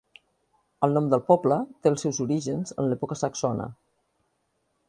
El 0.87 0.95
nom 0.97 1.09
del 1.11 1.21
poble 1.27 1.59
té 1.83 1.91
els 1.95 2.05
seus 2.07 2.21
orígens 2.25 2.75
en 2.77 2.91
l'època 2.93 3.19
saxona. 3.23 3.73